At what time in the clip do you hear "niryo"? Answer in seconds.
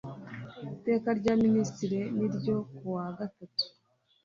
2.17-2.55